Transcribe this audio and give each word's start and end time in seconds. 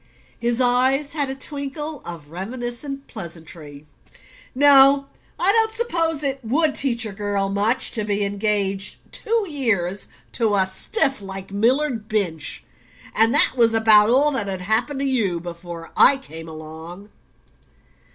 His 0.39 0.59
eyes 0.59 1.13
had 1.13 1.29
a 1.29 1.35
twinkle 1.35 2.01
of 2.05 2.31
reminiscent 2.31 3.05
pleasantry. 3.05 3.85
"No 4.55 5.05
I 5.39 5.51
don't 5.51 5.71
suppose 5.71 6.23
it 6.23 6.43
WOULD 6.43 6.73
teach 6.73 7.05
a 7.05 7.11
girl 7.11 7.49
much 7.49 7.91
to 7.91 8.03
be 8.03 8.25
engaged 8.25 8.95
two 9.11 9.45
years 9.47 10.07
to 10.31 10.55
a 10.55 10.65
stiff 10.65 11.21
like 11.21 11.51
Millard 11.51 12.09
Binch; 12.09 12.63
and 13.13 13.31
that 13.35 13.51
was 13.55 13.75
about 13.75 14.09
all 14.09 14.31
that 14.31 14.47
had 14.47 14.61
happened 14.61 15.01
to 15.01 15.05
you 15.05 15.39
before 15.39 15.91
I 15.95 16.17
came 16.17 16.47
along." 16.49 17.09